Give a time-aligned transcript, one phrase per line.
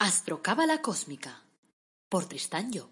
[0.00, 1.42] Astrocábala Cósmica
[2.08, 2.88] por Tristán Job.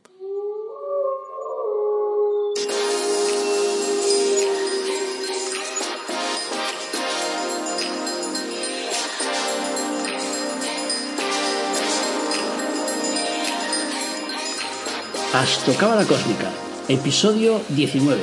[15.33, 16.51] Astrocábala Cósmica,
[16.89, 18.21] episodio 19.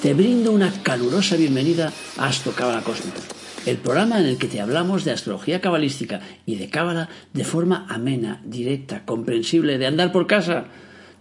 [0.00, 3.18] Te brindo una calurosa bienvenida a Astrocábala Cósmica
[3.66, 7.86] el programa en el que te hablamos de astrología cabalística y de cábala de forma
[7.88, 10.66] amena, directa, comprensible, de andar por casa.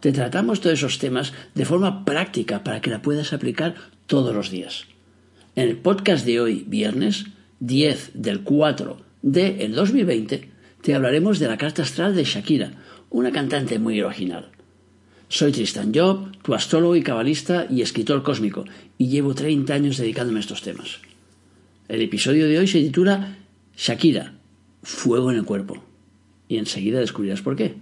[0.02, 3.75] Te tratamos todos esos temas de forma práctica para que la puedas aplicar
[4.07, 4.85] todos los días.
[5.55, 7.27] En el podcast de hoy, viernes
[7.61, 10.49] 10 del 4 del 2020,
[10.81, 12.73] te hablaremos de la carta astral de Shakira,
[13.09, 14.49] una cantante muy original.
[15.30, 18.66] Soy Tristan Job, tu astrólogo y cabalista y escritor cósmico,
[18.97, 20.99] y llevo 30 años dedicándome a estos temas.
[21.93, 23.38] El episodio de hoy se titula
[23.77, 24.33] Shakira,
[24.81, 25.83] Fuego en el cuerpo.
[26.47, 27.75] Y enseguida descubrirás por qué.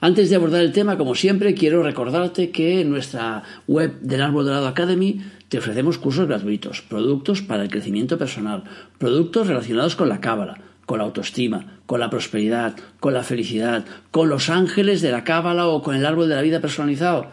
[0.00, 4.46] Antes de abordar el tema, como siempre, quiero recordarte que en nuestra web del Árbol
[4.46, 5.20] Dorado Academy
[5.50, 8.64] te ofrecemos cursos gratuitos, productos para el crecimiento personal,
[8.96, 14.30] productos relacionados con la cábala, con la autoestima, con la prosperidad, con la felicidad, con
[14.30, 17.26] los ángeles de la cábala o con el árbol de la vida personalizado.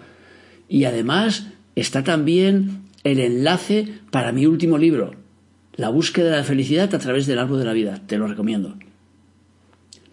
[0.68, 5.23] Y además está también el enlace para mi último libro,
[5.76, 8.02] la búsqueda de la felicidad a través del árbol de la vida.
[8.06, 8.76] Te lo recomiendo.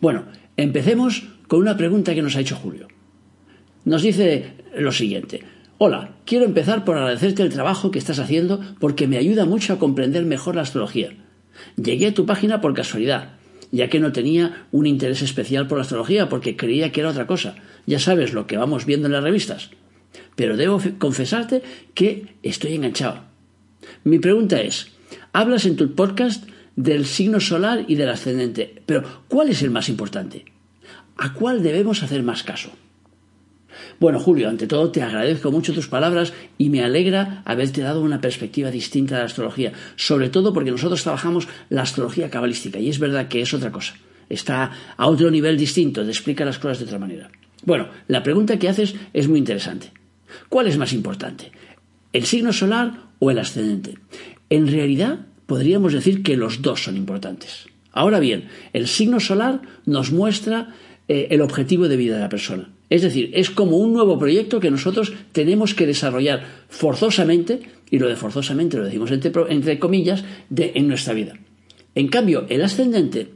[0.01, 0.25] Bueno,
[0.57, 2.89] empecemos con una pregunta que nos ha hecho Julio.
[3.85, 5.43] Nos dice lo siguiente.
[5.79, 9.79] Hola, quiero empezar por agradecerte el trabajo que estás haciendo porque me ayuda mucho a
[9.79, 11.11] comprender mejor la astrología.
[11.77, 13.33] Llegué a tu página por casualidad,
[13.71, 17.27] ya que no tenía un interés especial por la astrología porque creía que era otra
[17.27, 17.57] cosa.
[17.87, 19.71] Ya sabes lo que vamos viendo en las revistas.
[20.37, 21.63] Pero debo confesarte
[21.95, 23.25] que estoy enganchado.
[24.05, 24.93] Mi pregunta es,
[25.33, 29.89] Hablas en tu podcast del signo solar y del ascendente, pero ¿cuál es el más
[29.89, 30.45] importante?
[31.17, 32.71] ¿A cuál debemos hacer más caso?
[34.01, 38.21] Bueno, Julio, ante todo te agradezco mucho tus palabras y me alegra haberte dado una
[38.21, 42.99] perspectiva distinta de la astrología, sobre todo porque nosotros trabajamos la astrología cabalística y es
[42.99, 43.95] verdad que es otra cosa.
[44.29, 47.31] Está a otro nivel distinto, te explica las cosas de otra manera.
[47.65, 49.93] Bueno, la pregunta que haces es muy interesante.
[50.49, 51.53] ¿Cuál es más importante?
[52.13, 53.97] ¿El signo solar o el ascendente?
[54.51, 57.67] En realidad, podríamos decir que los dos son importantes.
[57.93, 60.75] Ahora bien, el signo solar nos muestra
[61.09, 62.71] eh, el objetivo de vida de la persona.
[62.89, 67.61] Es decir, es como un nuevo proyecto que nosotros tenemos que desarrollar forzosamente,
[67.91, 71.35] y lo de forzosamente lo decimos entre, comillas, de, en nuestra vida.
[71.95, 73.29] En cambio, el ascendente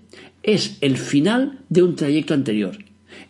[0.43, 2.79] es el final de un trayecto anterior.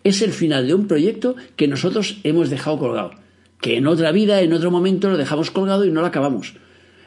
[0.03, 3.11] Es el final de un proyecto que nosotros hemos dejado colgado.
[3.61, 6.55] Que en otra vida, en otro momento, lo dejamos colgado y no lo acabamos.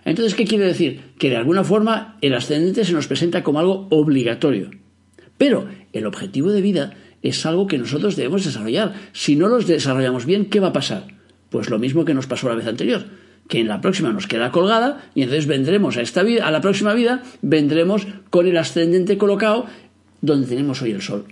[0.07, 1.01] Entonces, ¿qué quiere decir?
[1.19, 4.71] Que de alguna forma el ascendente se nos presenta como algo obligatorio.
[5.37, 8.93] Pero el objetivo de vida es algo que nosotros debemos desarrollar.
[9.11, 11.07] Si no los desarrollamos bien, ¿qué va a pasar?
[11.49, 13.03] Pues lo mismo que nos pasó la vez anterior,
[13.49, 16.61] que en la próxima nos queda colgada y entonces vendremos a esta vida, a la
[16.61, 19.65] próxima vida, vendremos con el ascendente colocado
[20.21, 21.25] donde tenemos hoy el sol.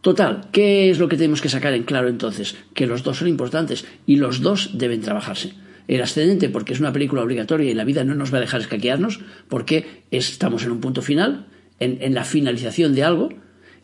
[0.00, 2.54] Total, ¿qué es lo que tenemos que sacar en claro entonces?
[2.72, 5.54] Que los dos son importantes y los dos deben trabajarse
[5.96, 8.62] el ascendente porque es una película obligatoria y la vida no nos va a dejar
[8.62, 11.46] escaquearnos porque estamos en un punto final,
[11.80, 13.28] en, la finalización de algo,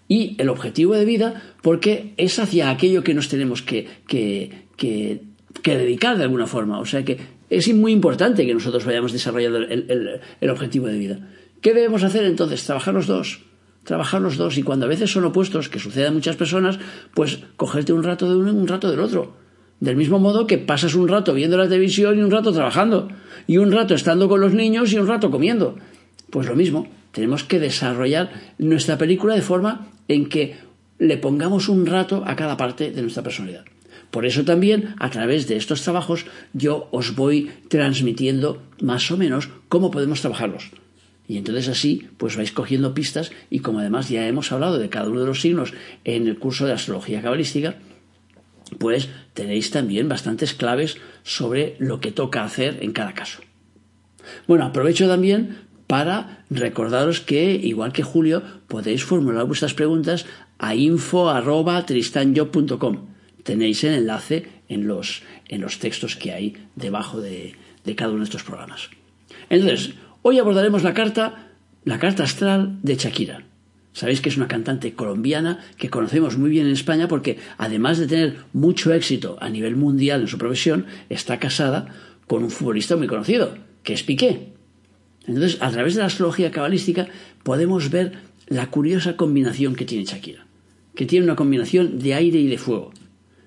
[0.08, 5.20] y el objetivo de vida porque es hacia aquello que nos tenemos que, que,
[5.64, 6.80] dedicar de alguna forma.
[6.80, 7.18] O sea que
[7.50, 11.28] es muy importante que nosotros vayamos desarrollando el, el, objetivo de vida.
[11.60, 12.64] ¿Qué debemos hacer entonces?
[12.64, 13.42] Trabajar los dos.
[13.84, 14.56] Trabajar los dos.
[14.56, 16.78] Y cuando a veces son opuestos, que sucede a muchas personas,
[17.12, 19.47] pues cogerte un rato de uno y un rato del otro.
[19.80, 23.08] Del mismo modo que pasas un rato viendo la televisión y un rato trabajando,
[23.46, 25.76] y un rato estando con los niños y un rato comiendo.
[26.30, 30.56] Pues lo mismo, tenemos que desarrollar nuestra película de forma en que
[30.98, 33.64] le pongamos un rato a cada parte de nuestra personalidad.
[34.10, 39.50] Por eso también, a través de estos trabajos, yo os voy transmitiendo más o menos
[39.68, 40.70] cómo podemos trabajarlos.
[41.26, 45.10] Y entonces así, pues vais cogiendo pistas y como además ya hemos hablado de cada
[45.10, 45.74] uno de los signos
[46.04, 47.76] en el curso de astrología cabalística,
[48.78, 53.40] pues tenéis también bastantes claves sobre lo que toca hacer en cada caso.
[54.46, 60.26] Bueno, aprovecho también para recordaros que, igual que Julio, podéis formular vuestras preguntas
[60.58, 63.06] a info.tristanyo.com.
[63.42, 67.54] Tenéis el enlace en los, en los textos que hay debajo de,
[67.84, 68.90] de cada uno de estos programas.
[69.48, 71.46] Entonces, hoy abordaremos la carta,
[71.84, 73.47] la carta astral de Shakira.
[73.92, 78.06] Sabéis que es una cantante colombiana que conocemos muy bien en España porque, además de
[78.06, 81.88] tener mucho éxito a nivel mundial en su profesión, está casada
[82.26, 84.52] con un futbolista muy conocido, que es Piqué.
[85.26, 87.08] Entonces, a través de la astrología cabalística
[87.42, 88.12] podemos ver
[88.46, 90.46] la curiosa combinación que tiene Shakira.
[90.94, 92.92] que tiene una combinación de aire y de fuego.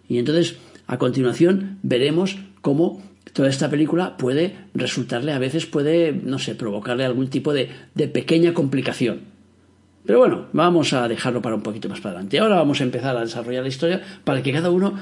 [0.07, 0.55] Y entonces,
[0.87, 3.01] a continuación, veremos cómo
[3.33, 8.07] toda esta película puede resultarle, a veces puede, no sé, provocarle algún tipo de, de
[8.07, 9.30] pequeña complicación.
[10.05, 12.39] Pero bueno, vamos a dejarlo para un poquito más para adelante.
[12.39, 14.95] Ahora vamos a empezar a desarrollar la historia para que cada uno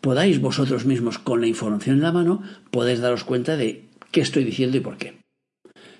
[0.00, 4.44] podáis vosotros mismos, con la información en la mano, podáis daros cuenta de qué estoy
[4.44, 5.18] diciendo y por qué.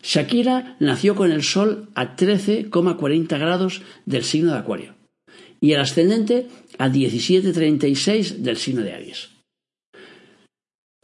[0.03, 4.95] Shakira nació con el Sol a 13,40 grados del signo de Acuario
[5.61, 6.47] y el ascendente
[6.79, 9.31] a 17,36 del signo de Aries.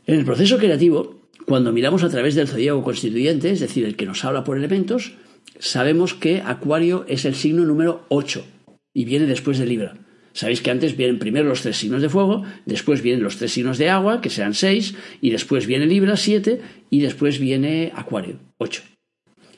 [0.07, 4.07] En el proceso creativo, cuando miramos a través del zodíaco constituyente, es decir, el que
[4.07, 5.15] nos habla por elementos,
[5.59, 8.45] sabemos que Acuario es el signo número 8
[8.93, 9.97] y viene después de Libra.
[10.33, 13.79] Sabéis que antes vienen primero los tres signos de fuego, después vienen los tres signos
[13.79, 16.61] de agua, que sean seis, y después viene Libra, siete,
[16.91, 18.83] y después viene Acuario, ocho.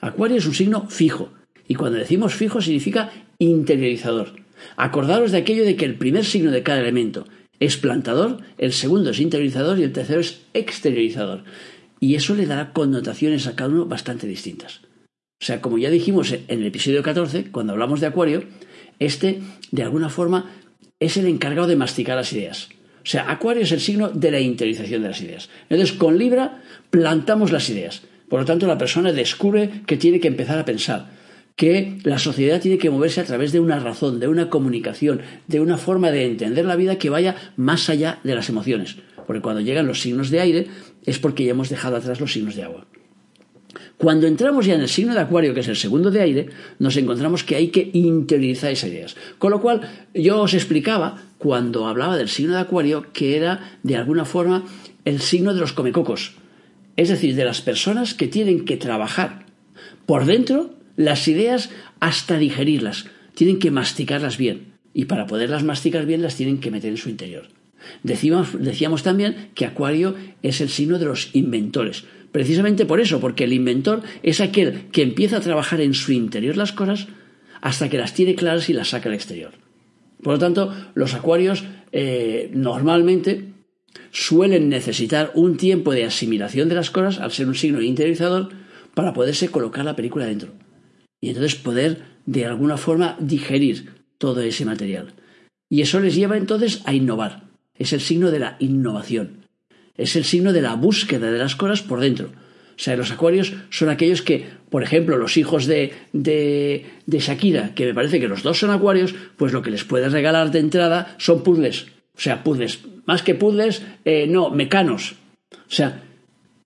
[0.00, 1.32] Acuario es un signo fijo,
[1.66, 4.34] y cuando decimos fijo significa interiorizador.
[4.76, 7.26] Acordaros de aquello de que el primer signo de cada elemento
[7.58, 11.44] es plantador, el segundo es interiorizador y el tercero es exteriorizador.
[12.00, 14.82] Y eso le dará connotaciones a cada uno bastante distintas.
[15.40, 18.44] O sea, como ya dijimos en el episodio 14, cuando hablamos de Acuario,
[18.98, 19.40] este
[19.70, 20.50] de alguna forma
[20.98, 22.68] es el encargado de masticar las ideas.
[23.06, 25.48] O sea, Acuario es el signo de la interiorización de las ideas.
[25.68, 28.02] Entonces, con Libra plantamos las ideas.
[28.28, 31.10] Por lo tanto, la persona descubre que tiene que empezar a pensar,
[31.54, 35.60] que la sociedad tiene que moverse a través de una razón, de una comunicación, de
[35.60, 38.96] una forma de entender la vida que vaya más allá de las emociones.
[39.26, 40.66] Porque cuando llegan los signos de aire
[41.04, 42.86] es porque ya hemos dejado atrás los signos de agua.
[43.96, 46.96] Cuando entramos ya en el signo de Acuario, que es el segundo de aire, nos
[46.96, 49.16] encontramos que hay que interiorizar esas ideas.
[49.38, 53.96] Con lo cual, yo os explicaba, cuando hablaba del signo de Acuario, que era, de
[53.96, 54.64] alguna forma,
[55.04, 56.34] el signo de los comecocos.
[56.96, 59.46] Es decir, de las personas que tienen que trabajar
[60.06, 61.70] por dentro las ideas
[62.00, 63.06] hasta digerirlas.
[63.34, 64.72] Tienen que masticarlas bien.
[64.94, 67.48] Y para poderlas masticar bien, las tienen que meter en su interior.
[68.02, 73.52] Decíamos, también que Acuario es el signo de los inventores Precisamente por eso, porque el
[73.52, 77.08] inventor es aquel que empieza a trabajar en su interior las cosas
[77.60, 79.52] hasta que las tiene claras y las saca al exterior.
[80.22, 83.52] Por lo tanto, los acuarios eh, normalmente
[84.10, 88.50] suelen necesitar un tiempo de asimilación de las cosas al ser un signo interiorizador
[88.94, 90.52] para poderse colocar la película dentro
[91.20, 95.14] y entonces poder de alguna forma digerir todo ese material.
[95.68, 97.48] Y eso les lleva entonces a innovar.
[97.74, 99.45] Es el signo de la innovación
[99.96, 102.28] es el signo de la búsqueda de las cosas por dentro.
[102.28, 107.86] O sea, los acuarios son aquellos que, por ejemplo, los hijos de, de, Shakira, que
[107.86, 111.14] me parece que los dos son acuarios, pues lo que les puedes regalar de entrada
[111.18, 111.86] son puzzles.
[112.14, 112.80] O sea, puzzles.
[113.06, 115.14] Más que puzzles, eh, no, mecanos.
[115.52, 116.02] O sea,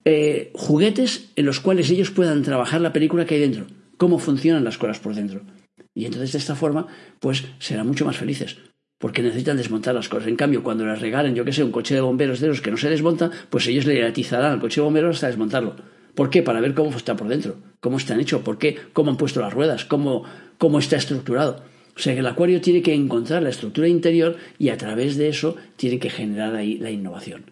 [0.04, 3.66] eh, juguetes en los cuales ellos puedan trabajar la película que hay dentro.
[3.96, 5.42] Cómo funcionan las cosas por dentro.
[5.94, 6.88] Y entonces de esta forma,
[7.20, 8.56] pues serán mucho más felices
[9.00, 10.29] porque necesitan desmontar las cosas.
[10.29, 12.70] En cambio, cuando les regalen, yo que sé, un coche de bomberos de los que
[12.70, 15.75] no se desmonta, pues ellos le atizarán al coche de bomberos hasta desmontarlo.
[16.14, 16.43] ¿Por qué?
[16.43, 19.55] Para ver cómo está por dentro, cómo están hechos, por qué, cómo han puesto las
[19.55, 20.25] ruedas, cómo,
[20.58, 21.64] cómo está estructurado.
[21.97, 25.29] O sea que el acuario tiene que encontrar la estructura interior y a través de
[25.29, 27.44] eso tiene que generar ahí la innovación.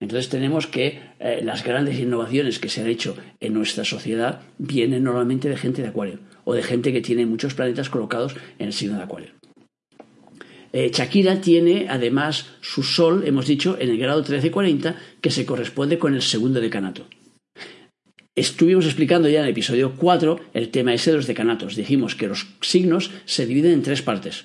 [0.00, 5.04] Entonces tenemos que eh, las grandes innovaciones que se han hecho en nuestra sociedad vienen
[5.04, 8.72] normalmente de gente de acuario o de gente que tiene muchos planetas colocados en el
[8.72, 9.30] signo de acuario.
[10.78, 15.98] Eh, Shakira tiene además su sol, hemos dicho, en el grado 1340, que se corresponde
[15.98, 17.08] con el segundo decanato.
[18.36, 21.74] Estuvimos explicando ya en el episodio 4 el tema ese de los decanatos.
[21.74, 24.44] Dijimos que los signos se dividen en tres partes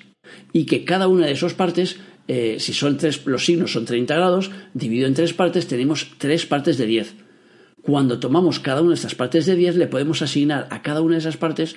[0.52, 4.16] y que cada una de esas partes, eh, si son tres, los signos son 30
[4.16, 7.14] grados, dividido en tres partes, tenemos tres partes de 10.
[7.80, 11.14] Cuando tomamos cada una de estas partes de 10, le podemos asignar a cada una
[11.14, 11.76] de esas partes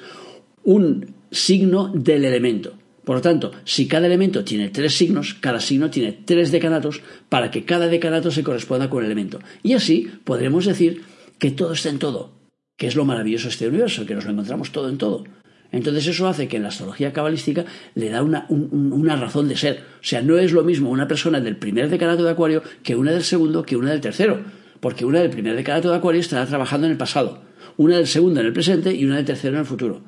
[0.64, 2.74] un signo del elemento.
[3.08, 7.50] Por lo tanto, si cada elemento tiene tres signos, cada signo tiene tres decanatos para
[7.52, 9.40] que cada decanato se corresponda con el elemento.
[9.64, 11.04] Y así podremos decir
[11.40, 12.34] que todo está en todo,
[12.76, 15.24] que es lo maravilloso de este universo, que nos lo encontramos todo en todo.
[15.72, 17.64] Entonces eso hace que en la astrología cabalística
[17.96, 19.86] le da una, una, razón de ser.
[20.02, 23.14] O sea, no es lo mismo una persona del primer decanato de Acuario que una
[23.14, 24.42] del segundo que una del tercero.
[24.82, 27.42] Porque una del primer decanato de Acuario estará trabajando en el pasado,
[27.78, 30.02] una del segundo en el presente y una del tercero en el futuro.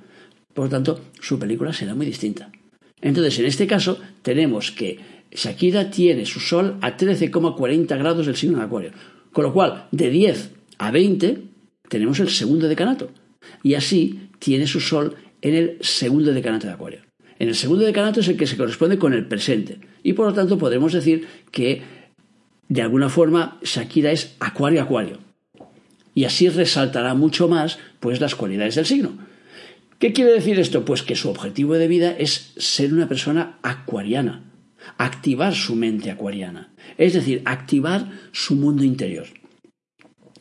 [0.53, 2.51] Por lo tanto, su película será muy distinta.
[3.01, 4.99] Entonces, en este caso, tenemos que
[5.31, 8.91] Shakira tiene su sol a 13,40 grados del signo de Acuario.
[9.31, 11.43] Con lo cual, de 10 a 20
[11.87, 13.11] tenemos el segundo decanato.
[13.63, 17.01] Y así tiene su sol en el segundo decanato de Acuario.
[17.37, 19.79] En el segundo decanato es el que se corresponde con el presente.
[20.03, 21.81] Y por lo tanto podemos decir que
[22.67, 25.19] de alguna forma Shakira es Acuario-Acuario.
[26.13, 29.28] Y así resaltará mucho más pues las cualidades del signo.
[29.99, 30.85] ¿Qué quiere decir esto?
[30.85, 34.49] Pues que su objetivo de vida es ser una persona acuariana,
[34.97, 39.27] activar su mente acuariana, es decir, activar su mundo interior.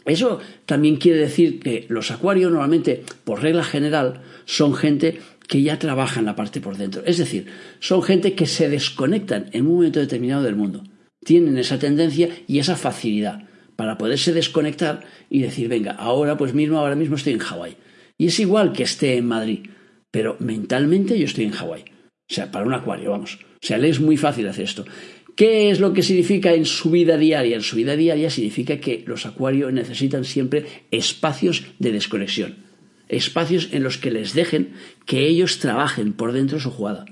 [0.05, 5.77] Eso también quiere decir que los acuarios normalmente, por regla general, son gente que ya
[5.77, 7.03] trabaja en la parte por dentro.
[7.05, 7.47] Es decir,
[7.81, 10.85] son gente que se desconectan en un momento determinado del mundo.
[11.25, 13.43] Tienen esa tendencia y esa facilidad
[13.75, 17.77] para poderse desconectar y decir, venga, ahora pues mismo, ahora mismo estoy en Hawái.
[18.19, 19.71] Y es igual que esté en Madrid,
[20.11, 21.85] pero mentalmente yo estoy en Hawái.
[22.31, 23.39] O sea, para un acuario, vamos.
[23.63, 24.85] O sea, le es muy fácil hacer esto.
[25.35, 27.55] ¿Qué es lo que significa en su vida diaria?
[27.55, 32.57] En su vida diaria significa que los acuarios necesitan siempre espacios de desconexión,
[33.09, 34.73] espacios en los que les dejen
[35.07, 37.07] que ellos trabajen por dentro su jugada.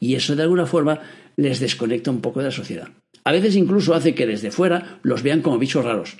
[0.00, 1.02] Y eso de alguna forma
[1.36, 2.88] les desconecta un poco de la sociedad.
[3.24, 6.16] A veces incluso hace que desde fuera los vean como bichos raros,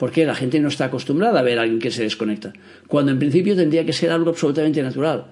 [0.00, 2.54] porque la gente no está acostumbrada a ver a alguien que se desconecta,
[2.88, 5.26] cuando en principio tendría que ser algo absolutamente natural.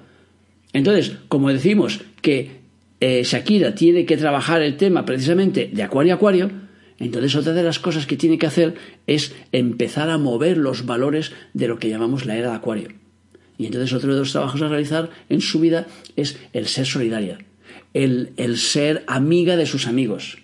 [0.74, 2.50] Entonces, como decimos que
[3.00, 6.50] eh, Shakira tiene que trabajar el tema precisamente de acuario a acuario,
[6.98, 8.74] entonces otra de las cosas que tiene que hacer
[9.06, 12.88] es empezar a mover los valores de lo que llamamos la era de acuario.
[13.56, 17.38] Y entonces otro de los trabajos a realizar en su vida es el ser solidaria,
[17.94, 20.36] el, el ser amiga de sus amigos,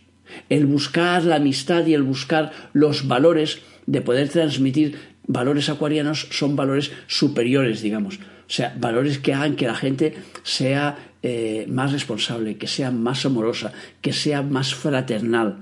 [0.49, 6.57] el buscar la amistad y el buscar los valores de poder transmitir valores acuarianos son
[6.57, 8.17] valores superiores, digamos.
[8.17, 13.25] O sea, valores que hagan que la gente sea eh, más responsable, que sea más
[13.25, 13.73] amorosa,
[14.03, 15.59] que sea más fraternal.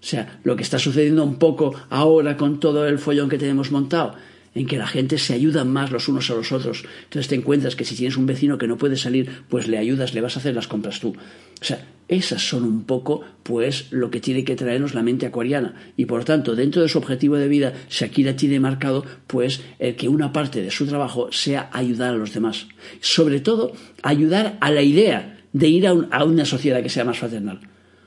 [0.00, 3.70] O sea, lo que está sucediendo un poco ahora con todo el follón que tenemos
[3.70, 4.14] montado,
[4.56, 6.84] en que la gente se ayuda más los unos a los otros.
[7.04, 10.14] Entonces te encuentras que si tienes un vecino que no puede salir, pues le ayudas,
[10.14, 11.10] le vas a hacer las compras tú.
[11.10, 15.74] O sea, esas son un poco, pues, lo que tiene que traernos la mente acuariana.
[15.98, 20.08] Y por tanto, dentro de su objetivo de vida, Shakira tiene marcado, pues, el que
[20.08, 22.66] una parte de su trabajo sea ayudar a los demás.
[23.00, 23.72] Sobre todo,
[24.02, 27.60] ayudar a la idea de ir a, a una sociedad que sea más fraternal.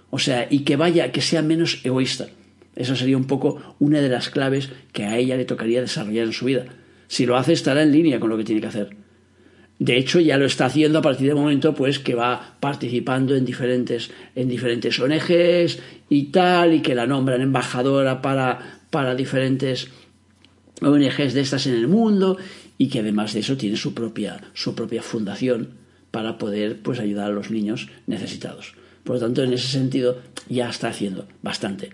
[0.10, 2.27] O sea, y que vaya, que sea menos egoísta.
[2.79, 6.31] Esa sería un poco una de las claves que a ella le tocaría desarrollar en
[6.31, 6.65] su vida.
[7.09, 8.95] Si lo hace, estará en línea con lo que tiene que hacer.
[9.79, 13.43] De hecho, ya lo está haciendo a partir del momento pues que va participando en
[13.43, 19.89] diferentes, en diferentes ONGs y tal, y que la nombran embajadora para, para diferentes
[20.81, 22.38] ONGs de estas en el mundo,
[22.77, 25.71] y que además de eso tiene su propia, su propia fundación
[26.12, 28.75] para poder pues ayudar a los niños necesitados.
[29.03, 31.89] Por lo tanto, en ese sentido, ya está haciendo bastante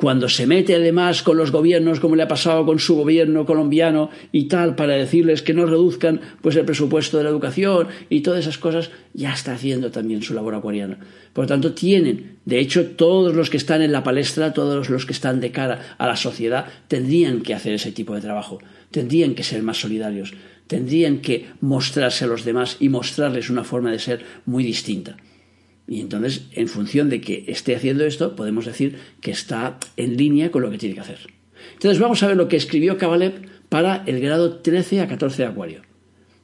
[0.00, 4.08] cuando se mete además con los gobiernos, como le ha pasado con su gobierno colombiano
[4.32, 8.40] y tal, para decirles que no reduzcan pues el presupuesto de la educación y todas
[8.40, 10.98] esas cosas, ya está haciendo también su labor acuariana.
[11.34, 15.04] Por lo tanto, tienen, de hecho, todos los que están en la palestra, todos los
[15.04, 18.58] que están de cara a la sociedad, tendrían que hacer ese tipo de trabajo,
[18.90, 20.32] tendrían que ser más solidarios,
[20.66, 25.16] tendrían que mostrarse a los demás y mostrarles una forma de ser muy distinta.
[25.90, 30.52] Y entonces, en función de que esté haciendo esto, podemos decir que está en línea
[30.52, 31.18] con lo que tiene que hacer.
[31.72, 35.48] Entonces, vamos a ver lo que escribió Kabalev para el grado 13 a 14 de
[35.48, 35.82] Acuario.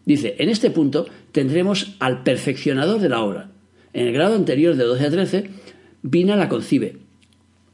[0.04, 3.52] Dice, en este punto tendremos al perfeccionador de la obra.
[3.92, 5.50] En el grado anterior de 12 a 13,
[6.02, 6.96] Vina la concibe.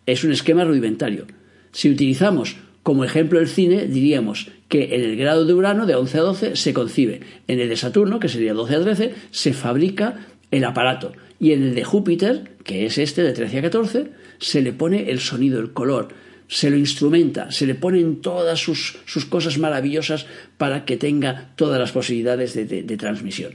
[0.04, 1.26] Es un esquema rudimentario.
[1.70, 6.18] Si utilizamos como ejemplo el cine, diríamos que en el grado de Urano, de 11
[6.18, 7.20] a 12, se concibe.
[7.48, 11.12] En el de Saturno, que sería 12 a 13, se fabrica el aparato.
[11.42, 14.06] Y en el de Júpiter, que es este de 13 a 14,
[14.38, 16.10] se le pone el sonido, el color,
[16.46, 21.90] se lo instrumenta, se le ponen todas sus, cosas maravillosas para que tenga todas las
[21.90, 23.54] posibilidades de, transmisión.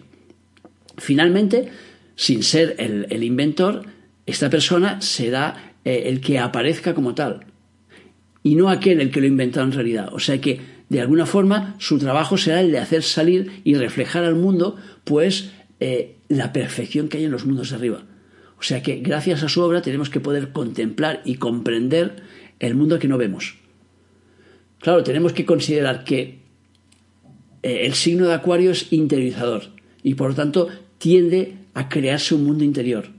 [0.97, 1.69] Finalmente,
[2.17, 3.83] sin ser el, inventor,
[4.25, 7.45] esta persona será eh, el que aparezca como tal
[8.43, 10.09] y no aquel el que lo inventó en realidad.
[10.11, 14.25] O sea que, de alguna forma, su trabajo será el de hacer salir y reflejar
[14.25, 14.75] al mundo,
[15.05, 18.03] pues, eh, la perfección que hay en los mundos de arriba.
[18.59, 22.23] O sea que gracias a su obra tenemos que poder contemplar y comprender
[22.59, 23.55] el mundo que no vemos.
[24.79, 26.39] Claro, tenemos que considerar que
[27.63, 29.63] eh, el signo de Acuario es interiorizador
[30.03, 30.67] y por lo tanto
[30.97, 33.09] tiende a crearse un mundo interior.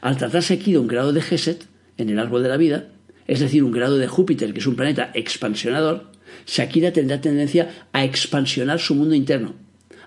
[0.00, 2.88] Al tratarse aquí de un grado de Geset en el árbol de la vida,
[3.26, 6.10] es decir, un grado de Júpiter, que es un planeta expansionador,
[6.46, 9.54] Shakira tendrá tendencia a expansionar su mundo interno,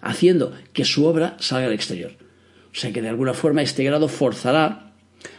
[0.02, 2.12] haciendo que su obra salga al exterior.
[2.72, 4.94] O sea que de alguna forma este grado forzará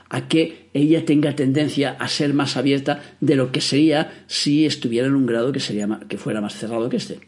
[0.09, 5.07] a que ella tenga tendencia a ser más abierta de lo que sería si estuviera
[5.07, 7.21] en un grado que, sería, que fuera más cerrado que este.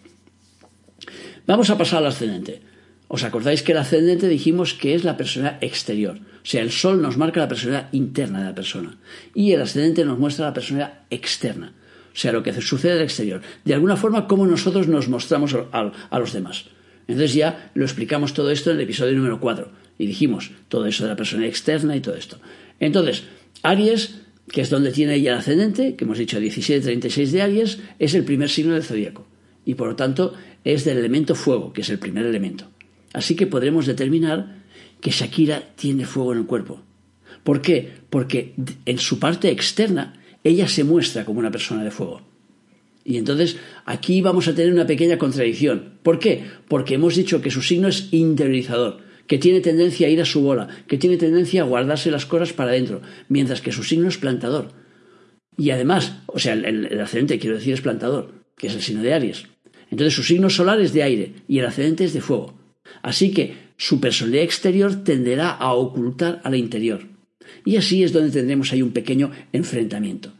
[1.46, 2.62] Vamos a pasar al ascendente.
[3.08, 6.18] ¿Os acordáis que el ascendente dijimos que es la persona exterior?
[6.18, 8.98] O sea, el sol nos marca la persona interna de la persona
[9.34, 11.74] y el ascendente nos muestra la persona externa.
[12.14, 13.42] O sea, lo que sucede el exterior.
[13.64, 16.66] De alguna forma, cómo nosotros nos mostramos a los demás.
[17.10, 21.02] Entonces ya lo explicamos todo esto en el episodio número 4 y dijimos todo eso
[21.02, 22.38] de la persona externa y todo esto.
[22.78, 23.24] Entonces,
[23.62, 28.14] Aries, que es donde tiene ella el ascendente, que hemos dicho 17-36 de Aries, es
[28.14, 29.26] el primer signo del zodíaco
[29.64, 32.70] y por lo tanto es del elemento fuego, que es el primer elemento.
[33.12, 34.62] Así que podremos determinar
[35.00, 36.80] que Shakira tiene fuego en el cuerpo.
[37.42, 37.90] ¿Por qué?
[38.08, 38.54] Porque
[38.86, 42.22] en su parte externa ella se muestra como una persona de fuego.
[43.04, 45.94] Y entonces aquí vamos a tener una pequeña contradicción.
[46.02, 46.44] ¿Por qué?
[46.68, 50.42] Porque hemos dicho que su signo es interiorizador, que tiene tendencia a ir a su
[50.42, 54.18] bola, que tiene tendencia a guardarse las cosas para adentro, mientras que su signo es
[54.18, 54.72] plantador.
[55.56, 59.12] Y además, o sea, el, ascendente quiero decir es plantador, que es el signo de
[59.12, 59.46] Aries.
[59.90, 62.54] Entonces su signo solar es de aire y el ascendente es de fuego.
[63.02, 67.08] Así que su personalidad exterior tenderá a ocultar a la interior.
[67.64, 70.32] Y así es donde tendremos ahí un pequeño enfrentamiento.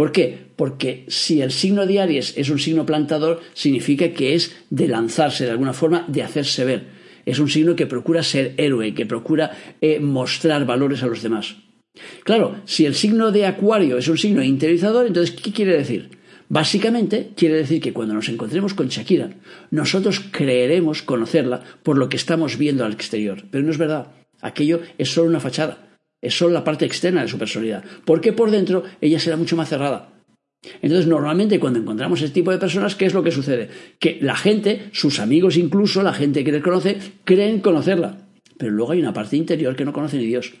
[0.00, 0.46] ¿Por qué?
[0.56, 5.44] Porque si el signo de Aries es un signo plantador, significa que es de lanzarse
[5.44, 6.86] de alguna forma, de hacerse ver.
[7.26, 9.50] Es un signo que procura ser héroe, que procura
[9.82, 11.56] eh, mostrar valores a los demás.
[12.24, 16.08] Claro, si el signo de Acuario es un signo interiorizador, entonces, ¿qué quiere decir?
[16.48, 19.34] Básicamente quiere decir que cuando nos encontremos con Shakira,
[19.70, 23.44] nosotros creeremos conocerla por lo que estamos viendo al exterior.
[23.50, 24.12] Pero no es verdad.
[24.40, 25.89] Aquello es solo una fachada.
[26.22, 27.84] Es solo la parte externa de su personalidad.
[28.04, 30.12] Porque por dentro ella será mucho más cerrada.
[30.82, 33.70] Entonces, normalmente cuando encontramos este tipo de personas, ¿qué es lo que sucede?
[33.98, 38.28] Que la gente, sus amigos incluso, la gente que les conoce, creen conocerla.
[38.58, 40.52] Pero luego hay una parte interior que no conoce ni Dios.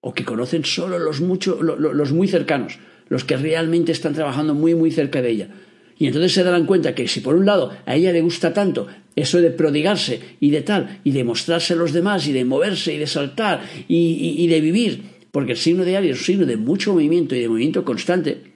[0.00, 2.78] O que conocen solo los, mucho, los muy cercanos
[3.12, 5.48] los que realmente están trabajando muy, muy cerca de ella.
[5.98, 8.86] Y entonces se darán cuenta que si por un lado a ella le gusta tanto
[9.16, 12.94] eso de prodigarse y de tal, y de mostrarse a los demás, y de moverse,
[12.94, 16.56] y de saltar, y, de vivir, porque el signo de Aries es un signo de
[16.56, 18.52] mucho movimiento y de movimiento constante,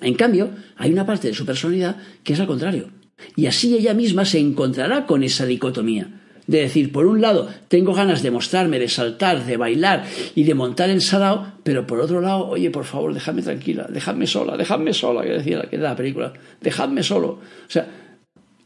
[0.00, 2.90] en cambio, hay una parte de su personalidad que es al contrario.
[3.36, 7.94] Y así ella misma se encontrará con esa dicotomía de decir, por un lado, tengo
[7.94, 12.20] ganas de mostrarme, de saltar, de bailar y de montar el sarao, pero por otro
[12.20, 15.96] lado, oye, por favor, dejadme tranquila, dejadme sola, dejadme sola, que decía que era la
[15.96, 17.28] película, dejadme solo.
[17.28, 17.86] O sea,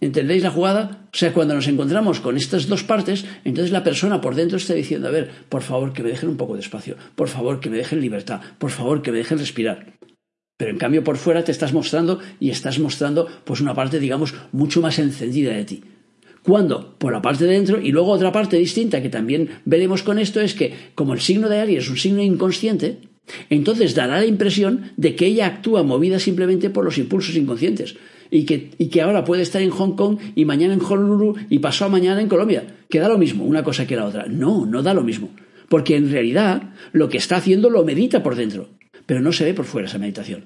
[0.00, 1.08] ¿entendéis la jugada?
[1.12, 4.74] O sea, cuando nos encontramos con estas dos partes, entonces la persona por dentro está
[4.74, 7.70] diciendo, a ver, por favor, que me dejen un poco de espacio, por favor, que
[7.70, 9.98] me dejen libertad, por favor, que me dejen respirar.
[10.56, 14.34] Pero en cambio por fuera te estás mostrando y estás mostrando pues una parte, digamos,
[14.52, 15.84] mucho más encendida de ti.
[16.42, 20.18] Cuando, por la parte de dentro, y luego otra parte distinta que también veremos con
[20.18, 22.98] esto es que, como el signo de Aries es un signo inconsciente,
[23.50, 27.96] entonces dará la impresión de que ella actúa movida simplemente por los impulsos inconscientes.
[28.30, 31.58] Y que, y que ahora puede estar en Hong Kong y mañana en Honolulu y
[31.60, 32.64] pasado mañana en Colombia.
[32.88, 34.26] Que da lo mismo una cosa que la otra.
[34.28, 35.30] No, no da lo mismo.
[35.68, 38.68] Porque en realidad lo que está haciendo lo medita por dentro,
[39.06, 40.44] pero no se ve por fuera esa meditación.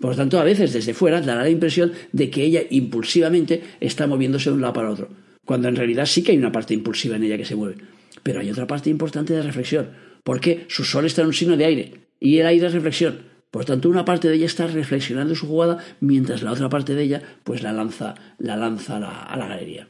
[0.00, 4.06] Por lo tanto, a veces desde fuera dará la impresión de que ella impulsivamente está
[4.06, 5.08] moviéndose de un lado para otro
[5.44, 7.76] cuando en realidad sí que hay una parte impulsiva en ella que se mueve.
[8.22, 9.90] Pero hay otra parte importante de reflexión,
[10.22, 13.31] porque su sol está en un signo de aire, y el aire es reflexión.
[13.52, 17.02] Por tanto, una parte de ella está reflexionando su jugada, mientras la otra parte de
[17.02, 19.86] ella, pues la lanza, la lanza a la, galería.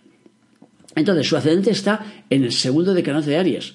[0.96, 3.75] Entonces, su ascendente está en el segundo decanato de Aries.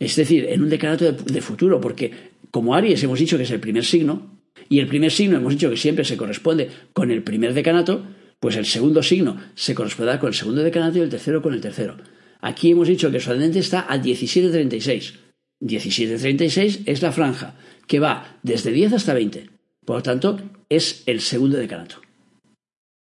[0.00, 3.50] Es decir, en un decanato de, de futuro, porque como Aries hemos dicho que es
[3.52, 7.22] el primer signo, y el primer signo hemos dicho que siempre se corresponde con el
[7.22, 8.04] primer decanato,
[8.40, 11.60] pues el segundo signo se corresponderá con el segundo decanato y el tercero con el
[11.60, 11.96] tercero.
[12.40, 15.23] Aquí hemos dicho que su ascendente está a 17.36.
[15.60, 19.50] 17.36 es la franja que va desde 10 hasta 20.
[19.84, 21.96] Por lo tanto, es el segundo decanato.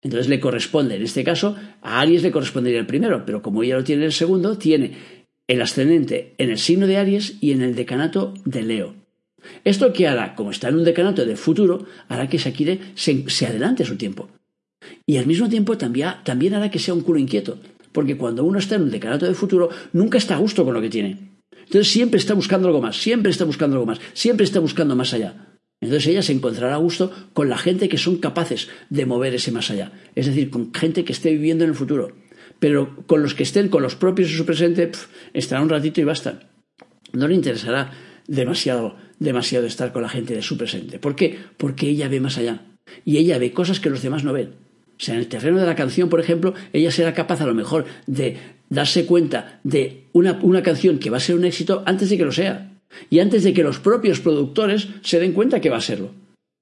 [0.03, 3.77] Entonces le corresponde, en este caso, a Aries le correspondería el primero, pero como ella
[3.77, 4.93] lo tiene el segundo, tiene
[5.47, 8.95] el ascendente en el signo de Aries y en el decanato de Leo.
[9.65, 13.47] Esto que hará, como está en un decanato de futuro, hará que Shakire se, se
[13.47, 14.29] adelante a su tiempo.
[15.07, 17.59] Y al mismo tiempo también, también hará que sea un culo inquieto,
[17.93, 20.81] porque cuando uno está en un decanato de futuro, nunca está a gusto con lo
[20.81, 21.32] que tiene.
[21.73, 25.15] Entonces siempre está buscando algo más, siempre está buscando algo más, siempre está buscando más
[25.15, 25.57] allá.
[25.81, 29.53] Entonces ella se encontrará a gusto con la gente que son capaces de mover ese
[29.53, 29.91] más allá.
[30.15, 32.15] Es decir, con gente que esté viviendo en el futuro.
[32.59, 34.93] Pero con los que estén, con los propios de su presente,
[35.33, 36.41] estará un ratito y basta.
[37.15, 37.91] No le interesará
[38.29, 40.99] demasiado, demasiado estar con la gente de su presente.
[40.99, 41.39] ¿Por qué?
[41.57, 42.67] Porque ella ve más allá.
[43.07, 44.57] Y ella ve cosas que los demás no ven.
[45.03, 47.55] O sea, en el terreno de la canción, por ejemplo, ella será capaz a lo
[47.55, 48.37] mejor de
[48.69, 52.25] darse cuenta de una, una canción que va a ser un éxito antes de que
[52.25, 52.79] lo sea.
[53.11, 56.13] Y antes de que los propios productores se den cuenta que va a serlo.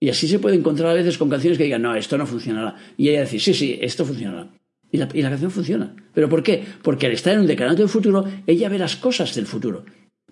[0.01, 2.77] Y así se puede encontrar a veces con canciones que digan, no, esto no funcionará.
[2.97, 4.49] Y ella decir, sí, sí, esto funcionará.
[4.91, 5.95] Y la, y la canción funciona.
[6.15, 6.65] ¿Pero por qué?
[6.81, 9.85] Porque al estar en un decanato del futuro, ella ve las cosas del futuro.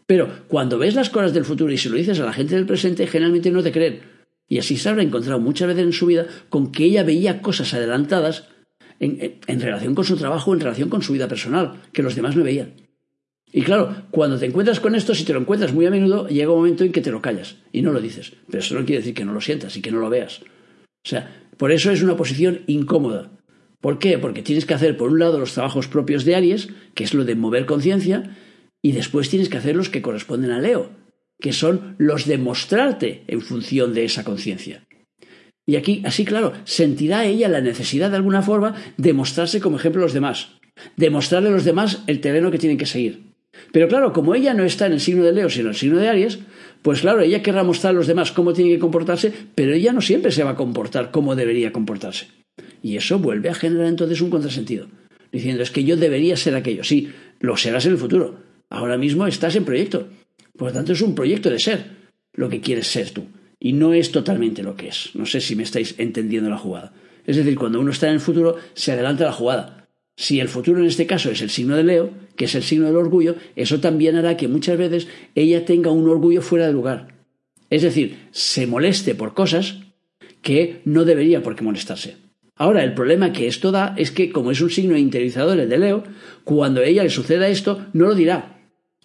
[0.07, 2.65] Pero cuando ves las cosas del futuro y se lo dices a la gente del
[2.65, 4.01] presente, generalmente no te creen.
[4.49, 7.75] Y así se habrá encontrado muchas veces en su vida con que ella veía cosas
[7.75, 8.49] adelantadas
[8.99, 12.45] en, relación con su trabajo, en relación con su vida personal, que los demás no
[12.45, 12.75] veían.
[13.53, 16.53] Y claro, cuando te encuentras con esto, si te lo encuentras muy a menudo, llega
[16.53, 18.33] un momento en que te lo callas y no lo dices.
[18.47, 20.41] Pero eso no quiere decir que no lo sientas y que no lo veas.
[20.43, 23.31] O sea, por eso es una posición incómoda.
[23.81, 24.19] ¿Por qué?
[24.19, 27.25] Porque tienes que hacer, por un lado, los trabajos propios de Aries, que es lo
[27.25, 28.37] de mover conciencia,
[28.83, 30.91] y después tienes que hacer los que corresponden a Leo,
[31.41, 34.85] que son los de mostrarte en función de esa conciencia.
[35.67, 40.01] Y aquí, así claro, sentirá ella la necesidad de alguna forma de mostrarse como ejemplo
[40.01, 40.49] a los demás,
[40.97, 43.29] de mostrarle a los demás el terreno que tienen que seguir.
[43.73, 45.99] Pero claro, como ella no está en el signo de Leo, sino en el signo
[45.99, 46.39] de Aries,
[46.83, 50.01] pues claro, ella querrá mostrar a los demás cómo tienen que comportarse, pero ella no
[50.01, 52.29] siempre se va a comportar como debería comportarse.
[52.83, 54.89] Y eso vuelve a generar entonces un contrasentido,
[55.33, 56.85] diciendo es que yo debería ser aquello.
[56.85, 58.43] Sí, lo serás en el futuro.
[58.71, 60.09] Ahora mismo estás en proyecto.
[60.59, 61.87] Por lo tanto, es un proyecto de ser
[62.35, 63.25] lo que quieres ser tú.
[63.61, 65.11] Y no es totalmente lo que es.
[65.15, 66.93] No sé si me estáis entendiendo la jugada.
[67.25, 69.89] Es decir, cuando uno está en el futuro, se adelanta la jugada.
[70.17, 72.87] Si el futuro en este caso es el signo de Leo, que es el signo
[72.87, 77.15] del orgullo, eso también hará que muchas veces ella tenga un orgullo fuera de lugar.
[77.71, 79.79] Es decir, se moleste por cosas
[80.43, 82.17] que no debería por qué molestarse.
[82.57, 85.79] Ahora, el problema que esto da es que, como es un signo interiorizador el de
[85.79, 86.03] Leo,
[86.43, 88.58] cuando a ella le suceda esto, no lo dirá.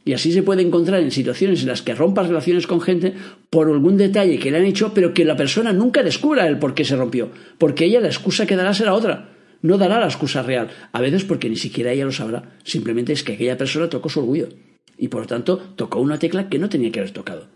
[0.05, 3.13] Y así se puede encontrar en situaciones en las que rompas relaciones con gente
[3.49, 6.73] por algún detalle que le han hecho, pero que la persona nunca descubra el por
[6.73, 7.29] qué se rompió.
[7.57, 9.29] Porque ella la excusa que dará será otra
[9.63, 13.23] no dará la excusa real, a veces porque ni siquiera ella lo sabrá, simplemente es
[13.23, 14.49] que aquella persona tocó su orgullo
[14.97, 17.47] y por lo tanto tocó una tecla que no tenía que haber tocado.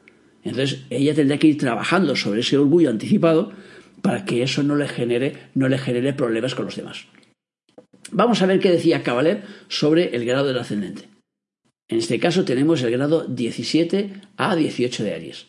[0.43, 3.51] Entonces ella tendrá que ir trabajando sobre ese orgullo anticipado
[4.01, 7.05] para que eso no le genere, no le genere problemas con los demás.
[8.11, 11.09] Vamos a ver qué decía Cavaler sobre el grado del ascendente.
[11.89, 15.47] En este caso tenemos el grado 17 a 18 de Aries.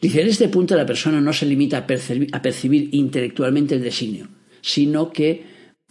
[0.00, 3.82] Dice, en este punto la persona no se limita a percibir, a percibir intelectualmente el
[3.82, 4.28] designio,
[4.62, 5.44] sino que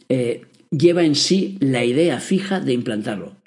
[0.10, 3.38] eh, lleva en sí la idea fija de implantarlo.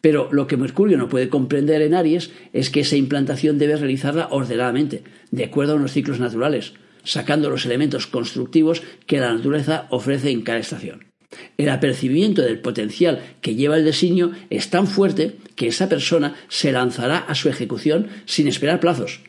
[0.00, 4.28] Pero lo que Mercurio no puede comprender en Aries es que esa implantación debe realizarla
[4.30, 10.30] ordenadamente, de acuerdo a unos ciclos naturales, sacando los elementos constructivos que la naturaleza ofrece
[10.30, 11.11] en cada estación.
[11.56, 16.72] El apercibimiento del potencial que lleva el designio es tan fuerte que esa persona se
[16.72, 19.20] lanzará a su ejecución sin esperar plazos.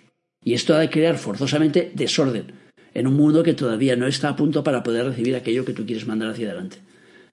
[0.44, 2.54] Y esto ha de crear forzosamente desorden,
[2.94, 5.86] en un mundo que todavía no está a punto para poder recibir aquello que tú
[5.86, 6.78] quieres mandar hacia adelante.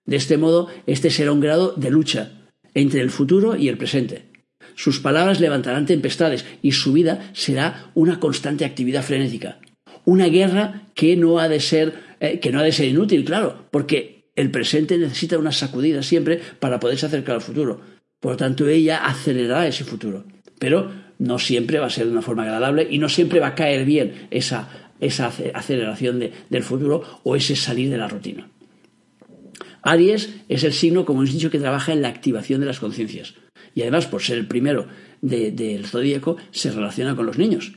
[0.06, 2.32] De este modo, este será un grado de lucha
[2.74, 4.30] entre el futuro y el presente.
[4.74, 9.58] Sus palabras levantarán tempestades y su vida será una constante actividad frenética.
[10.04, 13.66] Una guerra que no ha de ser, eh, que no ha de ser inútil, claro,
[13.70, 17.80] porque el presente necesita una sacudida siempre para poderse acercar al futuro.
[18.20, 20.24] Por lo tanto, ella acelerará ese futuro.
[20.58, 23.54] Pero no siempre va a ser de una forma agradable y no siempre va a
[23.54, 28.48] caer bien esa esa aceleración del futuro o ese salir de la rutina.
[29.82, 33.34] Aries es el signo, como hemos dicho, que trabaja en la activación de las conciencias.
[33.74, 34.86] Y además, por ser el primero
[35.22, 37.72] del zodíaco, se relaciona con los niños.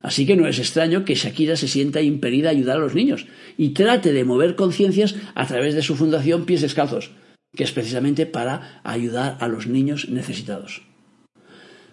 [0.00, 3.26] Así que no es extraño que Shakira se sienta impedida a ayudar a los niños
[3.56, 7.10] y trate de mover conciencias a través de su fundación Pies Descalzos,
[7.56, 10.82] que es precisamente para ayudar a los niños necesitados.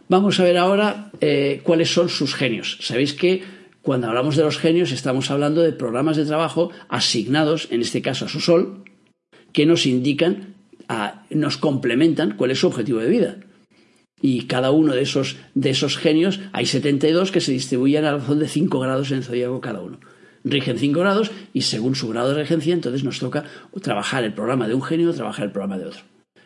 [0.07, 2.77] Vamos a ver ahora eh, cuáles son sus genios.
[2.81, 3.43] Sabéis que
[3.81, 8.25] cuando hablamos de los genios estamos hablando de programas de trabajo asignados, en este caso
[8.25, 8.83] a su sol,
[9.51, 10.55] que nos indican,
[11.31, 13.37] nos complementan cuál es su objetivo de vida.
[14.27, 18.39] Y cada uno de esos, de esos genios, hay 72 que se distribuyen a razón
[18.39, 19.99] de 5 grados en el zodíaco cada uno.
[20.43, 23.43] Rigen 5 grados y según su grado de regencia, entonces nos toca
[23.83, 26.01] trabajar el programa de un genio o trabajar el programa de otro.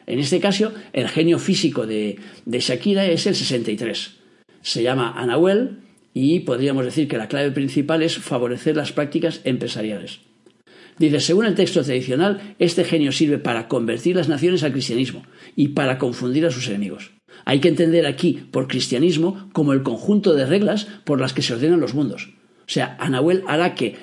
[0.08, 4.18] En este caso, el genio físico de, de Shakira es el 63.
[4.62, 5.78] Se llama Anahuel
[6.14, 10.20] y podríamos decir que la clave principal es favorecer las prácticas empresariales.
[11.00, 15.24] Dice, según el texto tradicional, este genio sirve para convertir las naciones al cristianismo
[15.56, 17.12] y para confundir a sus enemigos.
[17.46, 21.54] Hay que entender aquí por cristianismo como el conjunto de reglas por las que se
[21.54, 22.34] ordenan los mundos.
[22.62, 23.96] O sea, Anahuel hará que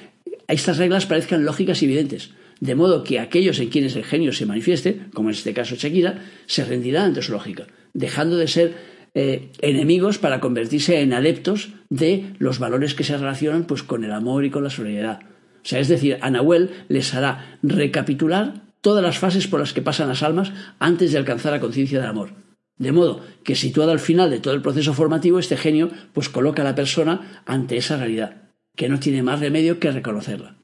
[0.48, 2.30] estas reglas parezcan lógicas y evidentes,
[2.60, 6.24] de modo que aquellos en quienes el genio se manifieste, como en este caso Shakira,
[6.46, 8.74] se rendirán ante su lógica, dejando de ser
[9.14, 14.12] eh, enemigos para convertirse en adeptos de los valores que se relacionan pues, con el
[14.12, 15.20] amor y con la solidaridad.
[15.66, 19.82] O sea, es decir, a Nahuel les hará recapitular todas las fases por las que
[19.82, 22.30] pasan las almas antes de alcanzar la conciencia del amor.
[22.78, 26.62] De modo que situado al final de todo el proceso formativo, este genio pues coloca
[26.62, 30.56] a la persona ante esa realidad, que no tiene más remedio que reconocerla.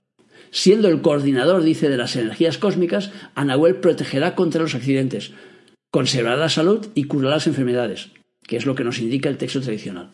[0.52, 5.32] Siendo el coordinador, dice, de las energías cósmicas, Anahuel protegerá contra los accidentes,
[5.90, 8.10] conservará la salud y curará las enfermedades
[8.46, 10.10] que es lo que nos indica el texto tradicional.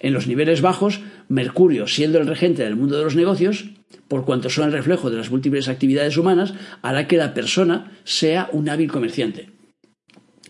[0.00, 3.70] En los niveles bajos, Mercurio, siendo el regente del mundo de los negocios,
[4.08, 8.48] por cuanto son el reflejo de las múltiples actividades humanas, hará que la persona sea
[8.52, 9.50] un hábil comerciante.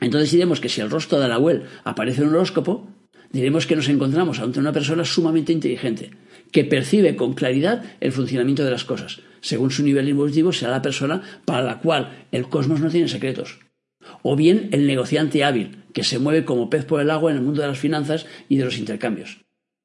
[0.01, 2.89] Entonces diremos que si el rostro de Nahuel aparece en un horóscopo,
[3.33, 6.11] diremos que nos encontramos ante una persona sumamente inteligente,
[6.53, 9.21] que percibe con claridad el funcionamiento de las cosas.
[9.41, 13.61] Según su nivel evolutivo, será la persona para la cual el cosmos no tiene secretos.
[14.23, 17.43] O bien el negociante hábil, que se mueve como pez por el agua en el
[17.43, 19.39] mundo de las finanzas y de los intercambios.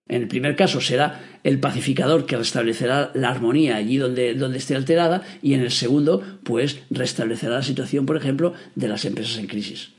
[0.08, 5.24] En el primer caso será el pacificador que restablecerá la armonía allí donde, esté alterada
[5.42, 9.94] y en el segundo, pues restablecerá la situación, por ejemplo, de las empresas en crisis.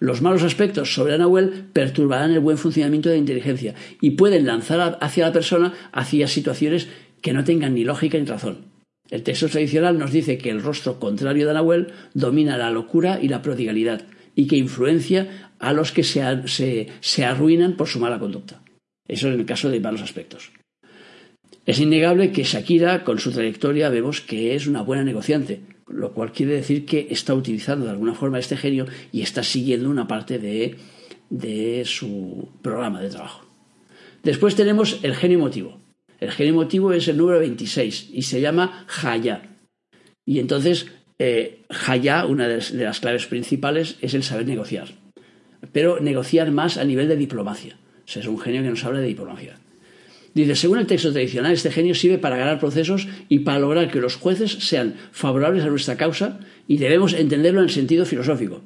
[0.00, 4.98] Los malos aspectos sobre Anahuel perturbarán el buen funcionamiento de la inteligencia y pueden lanzar
[5.00, 6.88] hacia la persona hacia situaciones
[7.20, 8.72] que no tengan ni lógica ni razón.
[9.10, 13.28] El texto tradicional nos dice que el rostro contrario de Anahuel domina la locura y
[13.28, 18.61] la prodigalidad y que influencia a los que se, arruinan por su mala conducta.
[19.12, 20.50] Eso en el caso de malos aspectos.
[21.66, 26.32] Es innegable que Shakira, con su trayectoria, vemos que es una buena negociante, lo cual
[26.32, 30.38] quiere decir que está utilizando de alguna forma este genio y está siguiendo una parte
[30.38, 30.76] de,
[31.28, 33.46] de su programa de trabajo.
[34.22, 35.78] Después tenemos el genio emotivo.
[36.18, 39.42] El genio emotivo es el número 26 y se llama Haya.
[40.24, 40.86] Y entonces,
[41.18, 44.88] eh, Haya, una de las, claves principales, es el saber negociar.
[45.70, 47.76] Pero negociar más a nivel de diplomacia.
[48.06, 49.58] Es un genio que nos habla de diplomacia.
[50.34, 54.00] Dice, según el texto tradicional, este genio sirve para ganar procesos y para lograr que
[54.00, 58.62] los jueces sean favorables a nuestra causa y debemos entenderlo en el sentido filosófico.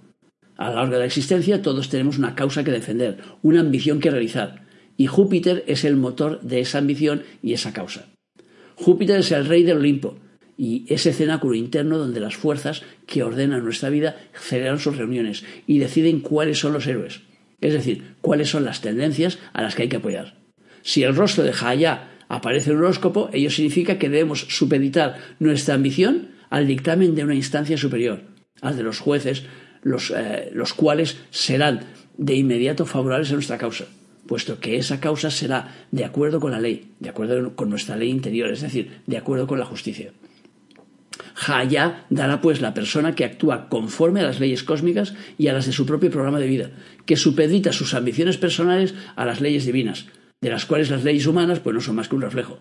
[0.57, 4.11] A lo largo de la existencia todos tenemos una causa que defender, una ambición que
[4.11, 4.65] realizar,
[4.97, 8.07] y Júpiter es el motor de esa ambición y esa causa.
[8.77, 10.19] Júpiter es el rey del Olimpo
[10.57, 15.79] y ese cenáculo interno donde las fuerzas que ordenan nuestra vida celebran sus reuniones y
[15.79, 17.21] deciden cuáles son los héroes,
[17.61, 20.37] es decir, cuáles son las tendencias a las que hay que apoyar.
[20.83, 25.75] Si el rostro de Jaya aparece en el horóscopo, ello significa que debemos supeditar nuestra
[25.75, 28.23] ambición al dictamen de una instancia superior,
[28.61, 29.45] al de los jueces,
[29.83, 31.81] los, eh, los cuales serán
[32.17, 33.87] de inmediato favorables a nuestra causa
[34.27, 38.11] puesto que esa causa será de acuerdo con la ley, de acuerdo con nuestra ley
[38.11, 40.13] interior, es decir, de acuerdo con la justicia.
[41.37, 45.67] Jaya dará pues la persona que actúa conforme a las leyes cósmicas y a las
[45.67, 46.71] de su propio programa de vida,
[47.05, 50.07] que supedita sus ambiciones personales a las leyes divinas,
[50.41, 52.59] de las cuales las leyes humanas pues no son más que un reflejo.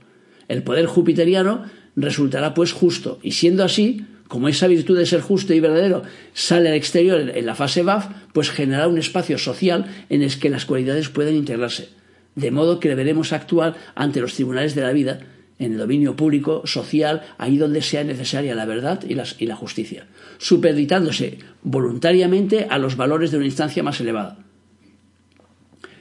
[0.50, 1.64] El poder jupiteriano
[1.96, 6.68] resultará pues justo, y siendo así, como esa virtud de ser justo y verdadero sale
[6.68, 10.66] al exterior en la fase BAF, pues generará un espacio social en el que las
[10.66, 11.90] cualidades pueden integrarse.
[12.36, 15.20] De modo que deberemos actuar ante los tribunales de la vida,
[15.60, 20.08] en el dominio público, social, ahí donde sea necesaria la verdad y, y la justicia,
[20.38, 24.40] supeditándose voluntariamente a los valores de una instancia más elevada.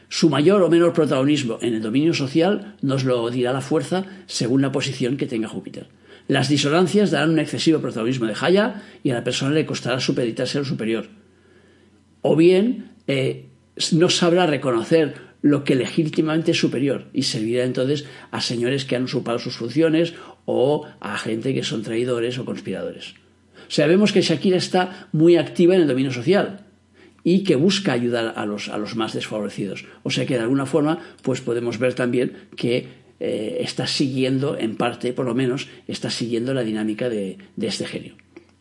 [0.09, 4.63] Su mayor o menor protagonismo en el dominio social nos lo dirá la fuerza según
[4.63, 5.89] la posición que tenga Júpiter.
[6.29, 10.59] Las disonancias darán un excesivo protagonismo de Haya y a la persona le costará supeditarse
[10.59, 11.09] lo superior.
[12.23, 13.49] O bien eh,
[13.93, 19.05] no sabrá reconocer lo que legítimamente es superior y servirá entonces a señores que han
[19.05, 20.15] usurpado sus funciones
[20.47, 23.13] o a gente que son traidores o conspiradores.
[23.69, 26.65] Sabemos que Shakira está muy activa en el dominio social
[27.25, 29.85] y que busca ayudar a los, a los más desfavorecidos.
[30.03, 32.89] O sea que de alguna forma pues podemos ver también que
[33.21, 38.15] eh, está siguiendo, en parte por lo menos, está siguiendo la dinámica de, este genio.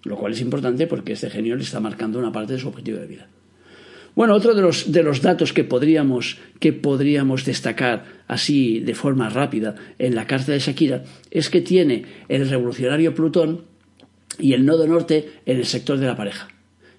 [0.04, 2.98] Lo cual es importante porque este genio le está marcando una parte de su objetivo
[2.98, 3.30] de vida.
[4.16, 9.30] Bueno, otro de los, de los datos que podríamos, que podríamos destacar así de forma
[9.30, 13.66] rápida en la carta de Shakira es que tiene el revolucionario Plutón
[14.38, 16.48] y el nodo norte en el sector de la pareja.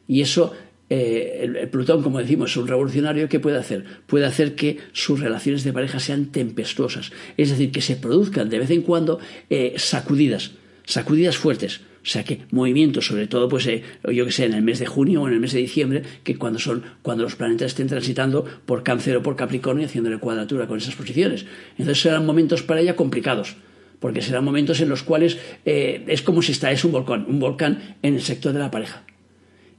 [0.09, 0.53] Y eso
[0.91, 3.85] eh, el, Plutón, como decimos, es un revolucionario, ¿qué puede hacer?
[4.07, 8.59] Puede hacer que sus relaciones de pareja sean tempestuosas, es decir, que se produzcan de
[8.59, 9.19] vez en cuando
[9.51, 10.53] eh, sacudidas,
[10.85, 11.81] sacudidas fuertes.
[12.05, 14.87] O sea que movimientos, sobre todo, pues eh, yo que sé, en el mes de
[14.87, 18.45] junio o en el mes de diciembre, que cuando son, cuando los planetas estén transitando
[18.45, 21.47] por Cáncer o por Capricornio, haciéndole cuadratura con esas posiciones.
[21.79, 23.57] Entonces serán momentos para ella complicados
[24.05, 28.17] porque serán momentos en los cuales es como si es un volcán, un volcán en
[28.17, 29.03] el sector de la pareja.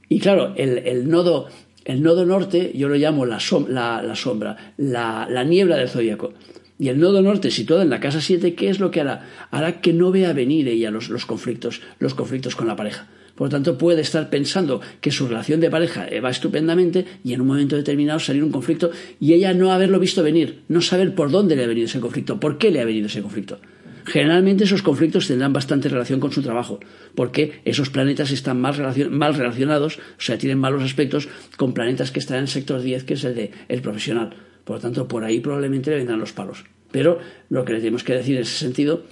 [0.08, 1.48] Y claro, el, nodo,
[1.84, 6.32] el nodo norte yo lo llamo la, la, sombra, la, niebla del zodíaco.
[6.78, 9.28] Y el nodo norte, situado en la casa 7, ¿qué es lo que hará?
[9.50, 13.08] Hará que no vea venir ella los, los, conflictos, los conflictos con la pareja.
[13.34, 17.42] Por lo tanto, puede estar pensando que su relación de pareja va estupendamente y en
[17.42, 21.30] un momento determinado salir un conflicto y ella no haberlo visto venir, no saber por
[21.30, 23.58] dónde le ha venido ese conflicto, por qué le ha venido ese conflicto.
[24.06, 26.78] Generalmente esos conflictos tendrán bastante relación con su trabajo,
[27.14, 32.38] porque esos planetas están mal, relacionados, o sea, tienen malos aspectos con planetas que están
[32.38, 34.34] en el sector 10, que es el de el profesional.
[34.66, 36.64] Por lo tanto, por ahí probablemente le vendrán los palos.
[36.90, 39.04] Pero lo que le tenemos que decir en ese sentido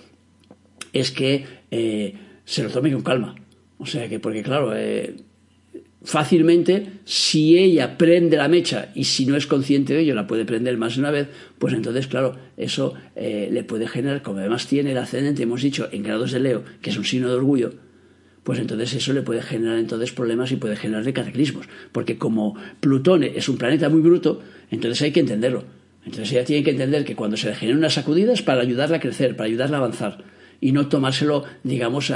[0.93, 2.14] es que eh,
[2.45, 3.37] se lo tome con calma.
[3.79, 5.14] O sea que, porque claro, eh,
[6.03, 10.45] fácilmente, si ella prende la mecha y si no es consciente de ello la puede
[10.45, 11.29] prender más de una vez,
[11.61, 15.88] pues entonces, claro, eso eh, le puede generar, como además tiene el ascendente, hemos dicho,
[15.93, 17.75] en grados de Leo, que es un signo de orgullo,
[18.44, 21.66] pues entonces eso le puede generar entonces problemas y puede generarle cataclismos.
[21.90, 25.64] Porque como Plutón es un planeta muy bruto, entonces hay que entenderlo.
[26.04, 29.00] Entonces ella tiene que entender que cuando se le generan unas sacudidas para ayudarla a
[29.00, 30.24] crecer, para ayudarla a avanzar
[30.61, 32.12] y no tomárselo, digamos,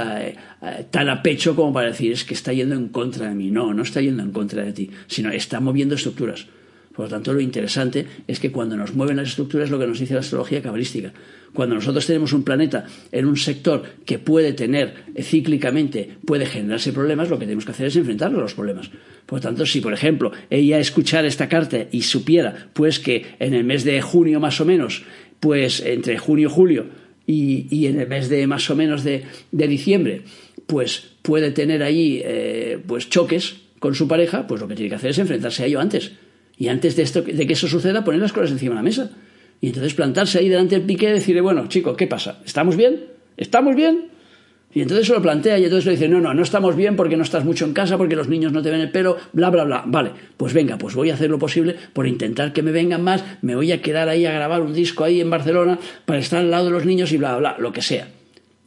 [0.91, 3.51] tan a pecho como para decir es que está yendo en contra de mí.
[3.51, 6.47] No, no está yendo en contra de ti, sino está moviendo estructuras.
[6.95, 9.99] Por lo tanto, lo interesante es que cuando nos mueven las estructuras, lo que nos
[9.99, 11.13] dice la astrología cabalística.
[11.53, 16.93] Cuando nosotros tenemos un planeta en un sector que puede tener eh, cíclicamente, puede generarse
[16.93, 18.91] problemas, lo que tenemos que hacer es enfrentarlo a los problemas.
[19.25, 23.63] Por tanto, si por ejemplo ella escuchara esta carta y supiera, pues que en el
[23.63, 25.03] mes de junio más o menos,
[25.39, 26.85] pues entre junio y julio,
[27.31, 30.23] y, en el mes de más o menos de, diciembre,
[30.65, 34.95] pues puede tener ahí eh, pues choques con su pareja, pues lo que tiene que
[34.95, 36.13] hacer es enfrentarse a ello antes.
[36.57, 39.11] Y antes de, esto, de que eso suceda, poner las cosas encima de la mesa.
[39.61, 42.39] Y entonces plantarse ahí delante del piqué y decirle, bueno, chico, ¿qué pasa?
[42.45, 43.05] ¿Estamos bien?
[43.37, 44.09] ¿Estamos bien?
[44.71, 47.17] Y entonces se lo plantea y entonces le dice, no, no, no estamos bien porque
[47.17, 49.63] no estás mucho en casa, porque los niños no te ven el pelo, bla, bla,
[49.63, 49.83] bla.
[49.87, 53.23] Vale, pues venga, pues voy a hacer lo posible por intentar que me vengan más,
[53.41, 56.51] me voy a quedar ahí a grabar un disco ahí en Barcelona para estar al
[56.51, 58.09] lado de los niños y bla, bla, bla, lo que sea.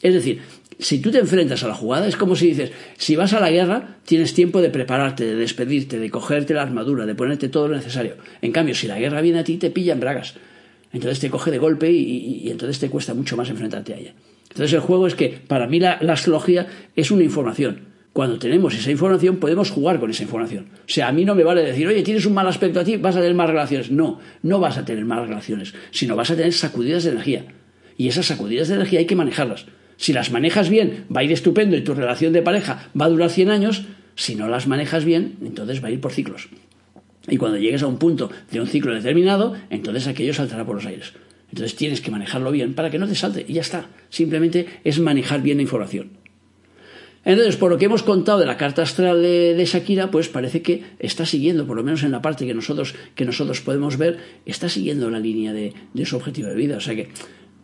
[0.00, 0.40] Es decir,
[0.80, 3.52] si tú te enfrentas a la jugada, es como si dices, si vas a la
[3.52, 7.76] guerra, tienes tiempo de prepararte, de despedirte, de cogerte la armadura, de ponerte todo lo
[7.76, 8.16] necesario.
[8.40, 10.34] En cambio, si la guerra viene a ti, te pilla en bragas.
[10.92, 14.14] Entonces te coge de golpe y entonces te cuesta mucho más enfrentarte a ella.
[14.52, 17.88] Entonces el juego es que para mí la, astrología es una información.
[18.12, 20.66] Cuando tenemos esa información podemos jugar con esa información.
[20.74, 22.98] O sea, a mí no me vale decir, oye, tienes un mal aspecto a ti,
[22.98, 23.90] vas a tener más relaciones.
[23.90, 27.46] No, no vas a tener malas relaciones, sino vas a tener sacudidas de energía.
[27.96, 29.64] Y esas sacudidas de energía hay que manejarlas.
[29.96, 33.08] Si las manejas bien, va a ir estupendo y tu relación de pareja va a
[33.08, 33.84] durar 100 años.
[34.16, 36.50] Si no las manejas bien, entonces va a ir por ciclos.
[37.28, 40.86] Y cuando llegues a un punto de un ciclo determinado, entonces aquello saltará por los
[40.86, 41.12] aires.
[41.50, 43.86] Entonces tienes que manejarlo bien para que no te salte y ya está.
[44.08, 46.22] Simplemente es manejar bien la información.
[47.24, 50.82] Entonces, por lo que hemos contado de la carta astral de, Shakira, pues parece que
[50.98, 54.68] está siguiendo, por lo menos en la parte que nosotros, que nosotros podemos ver, está
[54.68, 56.78] siguiendo la línea de, de su objetivo de vida.
[56.78, 57.10] O sea que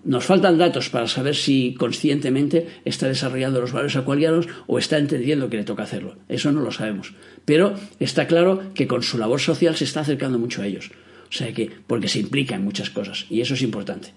[0.09, 5.51] nos faltan datos para saber si conscientemente está desarrollando los valores acuarianos o está entendiendo
[5.51, 6.16] que le toca hacerlo.
[6.31, 7.12] Eso no lo sabemos.
[7.44, 10.90] Pero está claro que con su labor social se está acercando mucho a ellos.
[11.29, 14.14] O sea que, porque se implica en muchas cosas, y eso es importante.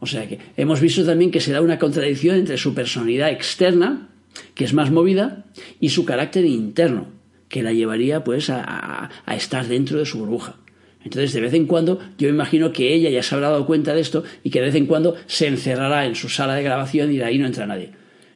[0.00, 4.08] O sea que hemos visto también que se da una contradicción entre su personalidad externa,
[4.54, 5.44] que es más movida,
[5.80, 7.08] y su carácter interno,
[7.50, 10.56] que la llevaría pues a, estar dentro de su burbuja.
[11.06, 14.00] Entonces, de vez en cuando, yo imagino que ella ya se habrá dado cuenta de
[14.02, 17.16] esto y que de vez en cuando se encerrará en su sala de grabación y
[17.16, 17.92] de ahí no entra nadie.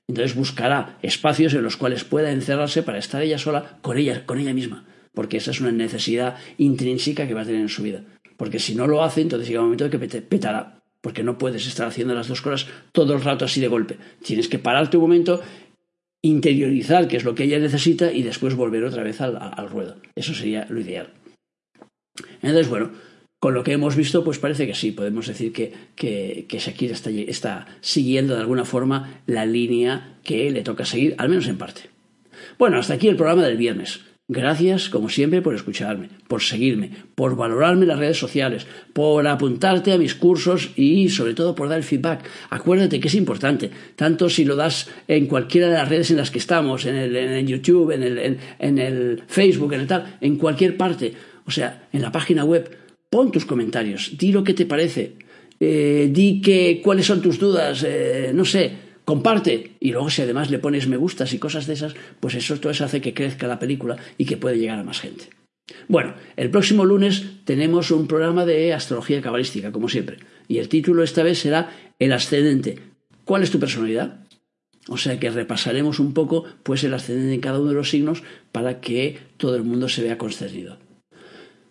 [0.09, 4.39] Entonces buscará espacios en los cuales pueda encerrarse para estar ella sola con ella, con
[4.39, 8.03] ella misma porque esa es una necesidad intrínseca que va a tener en su vida.
[8.37, 11.87] Porque si no lo hace, entonces llega un momento que petará, porque no puedes estar
[11.87, 13.99] haciendo las dos cosas todo el rato así de golpe.
[14.23, 15.43] Tienes que pararte un momento,
[16.23, 19.97] interiorizar qué es lo que ella necesita y después volver otra vez al, ruedo.
[20.15, 21.13] Eso sería lo ideal.
[22.43, 22.91] Entonces, bueno,
[23.41, 26.95] con lo que hemos visto, pues parece que sí, podemos decir que, que, que Shakira
[26.95, 31.83] está, siguiendo de alguna forma la línea que le toca seguir, al menos en parte.
[32.59, 34.01] Bueno, hasta aquí el programa del viernes.
[34.33, 39.93] Gracias, como siempre, por escucharme, por seguirme, por valorarme en las redes sociales, por apuntarte
[39.93, 42.25] a mis cursos y, sobre todo, por dar el feedback.
[42.49, 46.31] Acuérdate que es importante, tanto si lo das en cualquiera de las redes en las
[46.31, 50.77] que estamos, en el, YouTube, en el, en, el Facebook, en el tal, en cualquier
[50.77, 51.13] parte,
[51.51, 52.71] o sea, en la página web,
[53.11, 55.19] pon tus comentarios, di lo que te parece,
[55.59, 58.71] eh, di que, cuáles son tus dudas, eh, no sé,
[59.05, 62.61] comparte y luego si además le pones me gustas y cosas de esas, pues eso
[62.61, 65.25] todo eso hace que crezca la película y que puede llegar a más gente.
[65.89, 71.03] Bueno, el próximo lunes tenemos un programa de astrología cabalística, como siempre, y el título
[71.03, 72.79] esta vez será El ascendente.
[73.25, 74.21] ¿Cuál es tu personalidad?
[74.87, 78.23] O sea que repasaremos un poco pues el ascendente en cada uno de los signos
[78.53, 80.79] para que todo el mundo se vea concernido.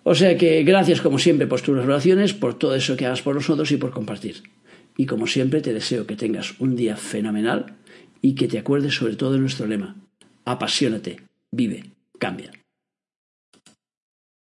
[0.03, 3.35] O sea que gracias como siempre por tus relaciones, por todo eso que hagas por
[3.35, 4.43] nosotros y por compartir.
[4.97, 7.77] Y como siempre te deseo que tengas un día fenomenal
[8.21, 9.95] y que te acuerdes sobre todo de nuestro lema.
[10.45, 11.21] Apasionate,
[11.51, 12.51] vive, cambia.